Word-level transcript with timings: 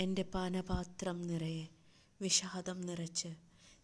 എന്റെ 0.00 0.22
പാനപാത്രം 0.22 1.22
നിറയെ 1.22 1.66
വിഷാദം 2.22 2.80
നിറച്ച് 2.80 3.28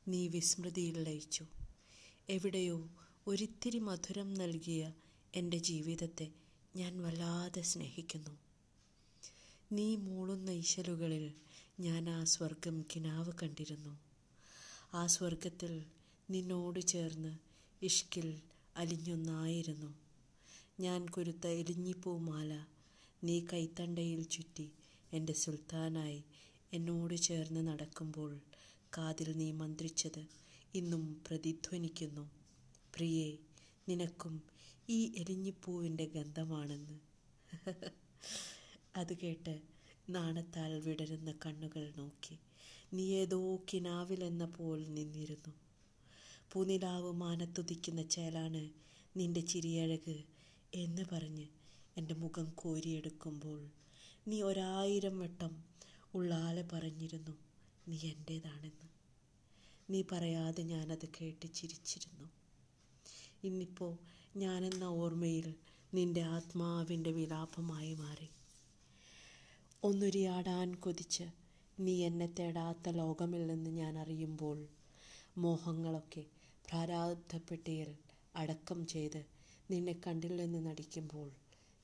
നീ 0.08 0.28
വിസ്മൃതിയിൽ 0.28 0.98
ലയിച്ചു. 0.98 1.44
എവിടെയോ 2.28 2.88
ഒരിത്തിരി 3.26 3.78
മധുരം 3.78 4.34
നൽകിയ 4.34 4.92
എന്റെ 5.34 5.58
ജീവിതത്തെ 5.58 6.30
ഞാൻ 6.76 7.02
വല്ലാതെ 7.02 7.60
സ്നേഹിക്കുന്നു. 7.60 8.38
നീ 9.72 9.96
മൂളുന്ന 9.96 10.50
ഇശലുകളിൽ 10.50 11.34
ഞാൻ 11.80 12.10
ആ 12.10 12.24
സ്വർഗം 12.24 12.84
കിനാവ് 12.96 13.32
കണ്ടിരുന്നു. 13.42 13.98
ആ 14.94 15.06
സ്വർഗത്തിൽ 15.06 15.86
നിന്നോട് 16.30 16.80
ചേർന്ന് 16.80 17.38
ഇഷ്കിൽ 17.82 18.40
അലിഞ്ഞൊന്നായിരുന്നു 18.76 19.94
ഞാൻ 20.80 21.08
കുരുത്ത 21.08 21.46
എലിഞ്ഞിപ്പൂമാല 21.46 22.64
നീ 23.24 23.40
കൈത്തണ്ടയിൽ 23.52 24.22
ചുറ്റി 24.22 24.72
എന്റെ 25.12 25.32
സുൽത്താനായി 25.32 26.24
എന്നോട് 26.72 27.14
ചേർന്ന് 27.16 27.60
നടക്കുമ്പോൾ 27.68 28.40
കാതിൽ 28.98 29.36
നീ 29.36 29.52
മന്ത്രിച്ചത് 29.52 30.22
ഇന്നും 30.74 31.22
പ്രതിധ്വനിക്കുന്നു. 31.28 32.30
പ്രിയേ 32.94 33.38
നിനക്കും 33.88 34.42
ഈ 34.88 35.12
എലിഞ്ഞിപ്പൂവിന്റെ 35.18 36.04
ഗന്ധമാണെന്ന്. 36.04 36.98
അത് 38.96 39.12
കേട്ട് 39.16 39.60
നാണത്താൽ 40.10 40.72
വിടരുന്ന 40.80 41.34
കണ്ണുകൾ 41.46 41.92
നോക്കി. 41.96 42.38
നീ 42.94 43.04
ഏതോ 43.14 43.40
കിനാവിലെന്ന 43.72 44.44
പോൽ 44.44 44.94
നിന്നിരുന്നു. 44.94 45.52
പൂനിലാവ് 46.52 47.12
മാനത്തുദിക്കുന്ന 47.12 48.02
ചേലാണ് 48.02 48.70
നിന്റെ 49.16 49.40
ചിരിയഴക് 49.40 50.16
എന്ന് 50.74 51.04
പറഞ്ഞ് 51.12 51.46
എന്റെ 51.96 52.14
മുഖം 52.14 52.52
കോരിയെടുക്കുമ്പോൾ 52.54 53.60
നീ 54.30 54.42
ഒരായിരം 54.42 55.18
വട്ടം 55.18 55.52
ഉള്ളാലെ 56.14 56.64
പറഞ്ഞിരുന്നു 56.72 57.34
നീ 57.88 57.98
എന്റേതാണെന്ന് 57.98 58.88
നീ 59.90 60.02
പറയാതെ 60.02 60.62
ഞാനത് 60.62 61.06
കേട്ട് 61.08 61.54
ചിരിച്ചിരുന്നു. 61.54 62.28
ഇന്നിപ്പോൾ 63.44 63.98
ഞാനെന്ന 64.36 64.84
ഓർമ്മയിൽ 64.84 65.54
നിന്റെ 65.94 66.20
ആത്മാവിന്റെ 66.20 67.10
വിലാപമായി 67.10 67.94
മാറി. 67.94 68.28
ഒന്നുരിയാടാൻ 69.82 70.74
കൊതിച്ച് 70.74 71.26
നീ 71.80 72.04
എന്നെ 72.04 72.26
തേടാത്ത 72.26 72.88
ലോകമില്ലെന്ന് 72.88 73.70
ഞാൻ 73.70 73.98
അറിയുമ്പോൾ 73.98 74.68
മോഹങ്ങളൊക്കെ 75.38 76.24
പ്രാരാബ്ധപ്പെട്ടിയിൽ 76.64 77.94
അടക്കം 78.36 78.86
ചെയ്ത് 78.86 79.24
നിന്നെ 79.70 79.92
കണ്ടില്ലെന്ന് 80.06 80.66
നടിക്കുമ്പോൾ 80.66 81.30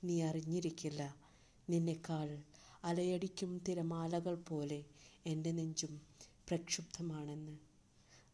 നീ 0.05 0.23
അറിഞ്ഞിരിക്കില്ല 0.23 1.26
നിന്നെക്കാൾ 1.71 2.43
അലയടിക്കും 2.85 3.61
തിരമാലകൾ 3.69 4.35
പോലെ 4.35 4.85
എന്റെ 5.27 5.51
നെഞ്ചും 5.51 6.01
പ്രക്ഷുബ്ധമാണെന്ന്. 6.49 7.59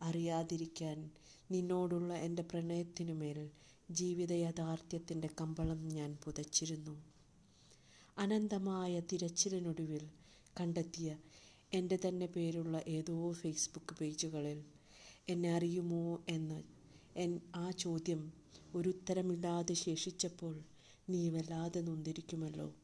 അറിയാതിരിക്കാൻ 0.02 1.10
നിന്നോടുള്ള 1.50 2.14
എന്റെ 2.14 2.42
പ്രണയത്തിനുമേൽ 2.42 3.50
ജീവിത 3.90 4.32
യാഥാർത്ഥ്യത്തിന്റെ 4.32 5.28
കമ്പളം 5.40 5.88
ഞാൻ 5.88 6.18
പുതച്ചിരുന്നു. 6.24 7.04
അനന്തമായ 8.18 9.00
തിരച്ചിലിനൊടുവിൽ 9.00 10.08
കണ്ടെത്തിയ 10.60 11.18
എന്റെ 11.72 11.98
തന്നെ 12.08 12.26
പേരുള്ള 12.26 12.82
ഏതോ 12.88 13.32
ഫേസ്ബുക്ക് 13.32 13.96
പേജുകളിൽ 13.98 14.64
എന്നെ 15.28 15.54
അറിയുമോ 15.54 16.20
എന്ന് 16.28 16.62
എൻ 17.16 17.40
ആ 17.54 17.70
ചോദ്യം 17.70 18.32
ഒരുത്തരമില്ലാതെ 18.74 19.74
ശേഷിച്ചപ്പോൾ 19.74 20.62
നീ 21.08 21.28
വല്ലാതെ 21.28 21.80
നൊന്തിരിക്കുമല്ലോ. 21.80 22.74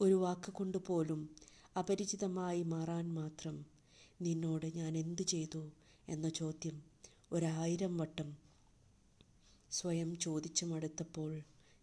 ഒരു 0.00 0.14
വാക്കുകൊണ്ട് 0.14 0.78
പോലും 0.78 1.30
അപരിചിതമായി 1.78 2.62
മാറാൻ 2.62 3.14
മാത്രം 3.14 3.64
നിന്നോട് 4.22 4.66
ഞാൻ 4.66 4.96
എന്തു 4.96 5.22
ചെയ്തു 5.22 5.70
എന്ന 6.08 6.28
ചോദ്യം 6.28 6.82
ഒരായിരം 7.32 7.96
വട്ടം 7.96 8.36
സ്വയം 9.70 10.18
ചോദിച്ചു 10.18 10.64
മടുത്തപ്പോൾ 10.64 11.40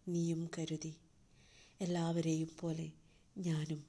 നീയും 0.08 0.50
കരുതി. 0.58 0.94
എല്ലാവരെയും 1.80 2.50
പോലെ 2.60 2.92
ഞാനും 3.38 3.84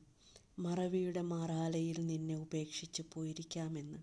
മറവിയുടെ 0.59 1.21
മാറാലയിൽ 1.21 2.07
നിന്നെ 2.07 2.35
ഉപേക്ഷിച്ച് 2.35 3.03
പോയിരിക്കാമെന്ന്. 3.13 3.99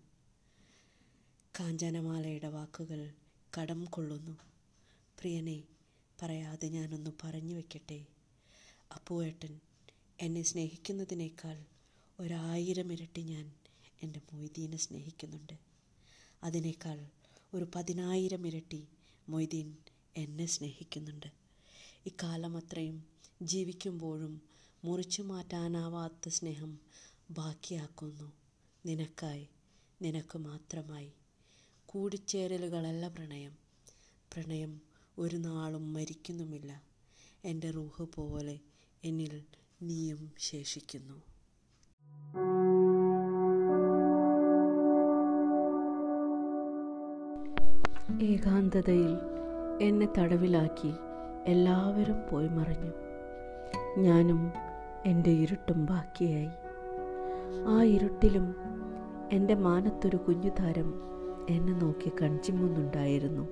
കാഞ്ചനമാലയുടെ 1.61 2.49
വാക്കുകൾ 2.49 3.13
കടം 3.61 3.85
കൊള്ളുന്നു. 3.85 4.37
പ്രിയനെ 5.19 5.63
പറയാതെ 6.23 6.69
ഞാനൊന്ന് 6.69 7.11
പറഞ്ഞു 7.25 7.55
വെക്കട്ടെ. 7.55 8.07
അപ്പുവേട്ടൻ 8.95 9.61
എന്നെ 10.23 10.43
സ്നേഹിക്കുന്നതിനേക്കാൾ 10.43 11.65
ഒരായിരം 12.21 12.93
ഇരട്ടി 12.93 13.23
ഞാൻ 13.23 13.53
എന്റെ 14.03 14.21
മൊയ്തീനെ 14.33 14.77
സ്നേഹിക്കുന്നുണ്ട്. 14.77 15.53
അതിനേക്കാൾ 16.43 17.09
ഒരു 17.55 17.67
പതിനായിരം 17.75 18.47
ഇരട്ടി 18.47 18.89
മൊയ്തീൻ 19.29 19.77
എന്നെ 20.17 20.47
സ്നേഹിക്കുന്നുണ്ട്. 20.47 21.27
ഇക്കാലം 22.07 22.57
അത്രയും 22.57 23.05
ജീവിക്കുമ്പോഴും 23.43 24.43
മുറിച്ചു 24.85 25.23
മാറ്റാനാവാത്ത 25.23 26.29
സ്നേഹം 26.29 26.79
ബാക്കിയാക്കുന്നു. 27.31 28.33
നിനക്കായി 28.87 29.49
നിനക്ക് 30.03 30.39
മാത്രമായി. 30.39 31.13
കൂടിച്ചേരലുകളല്ല 31.87 33.09
പ്രണയം. 33.09 33.57
പ്രണയം 34.33 34.81
ഒരു 35.19 35.37
നാളും 35.37 35.93
മരിക്കുന്നുമില്ല. 35.93 36.83
എന്റെ 37.45 37.71
റൂഹ് 37.71 38.03
പോലെ 38.03 38.61
എന്നിൽ 39.05 39.43
നീയും 39.83 40.31
ശേഷിക്കുന്നു. 40.39 41.15
ഏകാന്തതയിൽ 48.23 49.17
എന്നെ 49.81 50.09
തടവിലാക്കി 50.19 50.93
എല്ലാവരും 51.47 52.17
പോയി 52.33 52.49
മറിഞ്ഞു. 52.49 52.93
ഞാനും 53.99 54.53
എന്റെ 55.07 55.31
ഇരുട്ടും 55.31 55.87
ബാക്കിയായി. 55.87 56.51
ആ 57.69 57.83
ഇരുട്ടിലും 57.83 58.55
എന്റെ 59.33 59.55
മാനത്തൊരു 59.55 60.17
കുഞ്ഞുതാരം 60.17 60.95
എന്നെ 61.51 61.73
നോക്കി 61.73 62.13
കൺചിമ്മുന്നുണ്ടായിരുന്നു. 62.23 63.49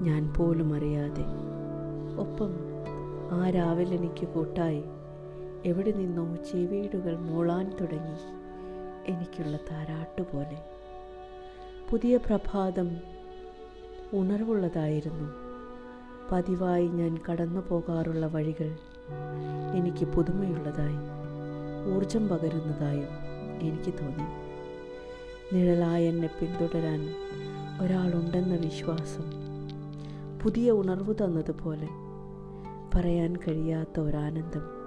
ഞാൻ 0.00 0.34
പോലും 0.34 0.74
അറിയാതെ. 0.74 1.24
ഒപ്പം 2.18 2.50
ആ 3.30 3.50
രാവിലെ 3.50 3.96
എനിക്ക് 3.96 4.28
കൂട്ടായി 4.28 4.84
എവിടെ 5.64 5.92
നിന്നോ 5.92 6.36
ചെവീടുകൾ 6.36 7.16
മൂളാൻ 7.16 7.76
തുടങ്ങി. 7.80 8.38
എനിക്കുള്ള 9.10 9.56
താരാട്ടുപോലെ. 9.56 10.64
പുതിയ 11.90 12.16
പ്രഭാതം 12.16 12.96
ഉണർവുള്ളതായിരുന്നു. 14.12 15.32
പതിവായി 16.32 16.86
ഞാൻ 16.86 17.18
കടന്നു 17.30 17.60
പോകാറുള്ള 17.68 18.26
വഴികൾ 18.26 18.76
എനിക്ക് 19.74 20.04
പുതുമയുള്ളതായി 20.04 20.96
ഊർജം 21.96 22.28
പകരുന്നതായും 22.28 23.08
എനിക്ക് 23.60 23.98
തോന്നി. 23.98 24.48
നിഴലായ 25.54 26.08
എന്നെ 26.08 26.30
പിന്തുടരാൻ 26.40 27.14
ഒരാളുണ്ടെന്ന 27.82 28.54
വിശ്വാസം 28.54 29.24
പുതിയ 30.42 30.70
ഉണർവ് 30.70 31.14
തന്നതുപോലെ 31.14 31.88
പറയാൻ 32.94 33.36
കഴിയാത്ത 33.36 34.00
ഒരാനന്ദം. 34.00 34.77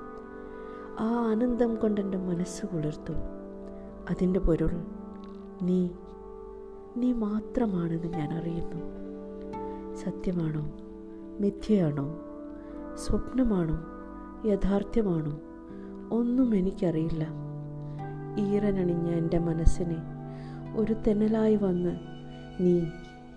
ആ 1.02 1.14
ആനന്ദം 1.14 1.76
കൊണ്ടെന്റെ 1.76 2.18
മനസ്സ് 2.18 2.66
കുളിർത്തു. 2.66 3.14
അതിന്റെ 4.10 4.40
പൊരുൾ 4.40 4.70
നീ 5.62 5.90
നീ 6.98 7.14
മാത്രമാണെന്ന് 7.14 8.08
ഞാൻ 8.08 8.34
അറിയുന്നു. 8.34 8.86
സത്യമാണോ? 9.96 10.72
മിഥ്യയാണോ? 11.40 12.20
സ്വപ്നമാണോ? 12.96 13.80
യഥാർത്ഥ്യമാണോ? 14.48 15.40
ഒന്നും 16.12 16.56
എനിക്കറിയില്ല. 16.56 17.28
ഈറനണിഞ്ഞ 18.40 19.10
എന്റെ 19.10 19.40
മനസ്സിനെ 19.40 19.98
ഒരു 20.76 20.94
തെന്നലായി 21.08 21.56
വന്ന് 21.56 22.00
നീ 22.60 22.82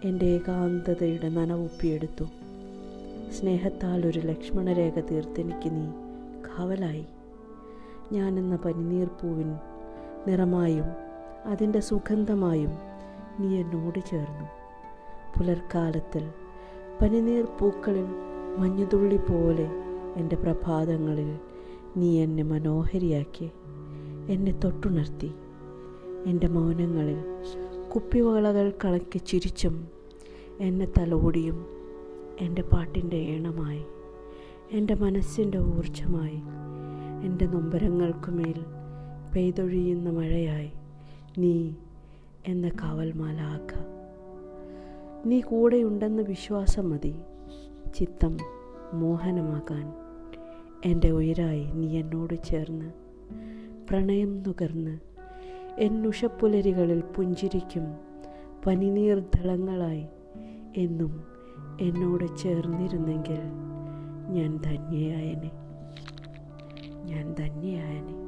എന്റെ 0.05 0.26
ഏകാന്തതയുടെ 0.26 1.28
നനവൊപ്പിയെടുത്തു. 1.28 2.25
സ്നേഹത്താൽ 3.31 4.06
ഒരു 4.06 4.19
ലക്ഷ്മണരേഖ 4.19 5.00
തീർത്തെനിക്ക് 5.00 5.76
നീ 5.76 5.87
കാവലായി. 6.49 7.06
ഞാനെന്ന 8.12 8.56
പനിനീർപ്പൂവിൻ 8.56 9.56
നിറമായും 10.27 10.85
അതിന്റെ 11.45 11.81
സുഗന്ധമായും 11.81 12.73
നീ 13.41 13.56
എന്നോട് 13.56 13.99
ചേർന്നു. 13.99 14.47
പുലർക്കാലത്തിൽ 15.39 16.31
പനിനീർ 17.03 17.45
പൂക്കളിൽ 17.45 18.05
മഞ്ഞുതുള്ളി 18.59 19.17
പോലെ 19.17 19.69
എന്റെ 20.17 20.37
പ്രഭാതങ്ങളിൽ 20.37 21.37
നീ 21.97 22.23
എന്നെ 22.23 22.43
മനോഹരിയാക്കി 22.43 23.51
എന്നെ 24.29 24.53
തൊട്ടുണർത്തി. 24.53 25.35
എന്റെ 26.27 26.49
മൗനങ്ങളിൽ 26.49 27.19
കുപ്പിവളകൾ 27.95 28.73
കളക്കി 28.85 29.19
ചിരിച്ചും 29.19 29.89
എന്നെ 30.61 30.87
തലോടിയും 30.99 31.67
എന്റെ 32.41 32.62
പാട്ടിന്റെ 32.62 33.17
ഈണമായി 33.17 33.85
എന്റെ 34.71 34.95
മനസ്സിന്റെ 34.95 35.59
ഊർജമായി 35.59 36.43
എന്റെ 37.25 37.47
നൊമ്പരങ്ങൾക്കുമേൽ 37.47 38.65
പെയ്തൊഴിയുന്ന 39.35 40.11
മഴയായി. 40.11 40.73
നീ 41.38 41.73
എന്ന 42.47 42.69
കാവൽമാലാക്ക. 42.69 43.75
നീ 45.26 45.41
കൂടെയുണ്ടെന്ന 45.41 46.23
വിശ്വാസം 46.23 46.91
മതി. 46.91 47.15
ചിത്തം 47.94 48.37
മോഹനമാകാൻ 48.93 49.93
എന്റെ 50.85 51.11
ഉയരായി 51.11 51.65
നീ 51.65 51.99
എന്നോട് 51.99 52.44
ചേർന്ന് 52.44 52.93
പ്രണയം 53.88 54.43
നുകർന്ന് 54.43 54.99
എന്നുഷപ്പുലരികളിൽ 55.79 57.00
പുഞ്ചിരിക്കും 57.00 57.97
പനിനീർദളങ്ങളായി 58.67 60.06
എന്നും 60.77 61.23
എന്നോട് 61.81 62.37
ചേർന്നിരുന്നെങ്കിൽ 62.37 63.41
ഞാൻ 64.29 64.56
ധന്യയായനെ. 64.56 65.63
ഞാൻ 67.05 67.35
ധന്യയായനെ 67.35 68.24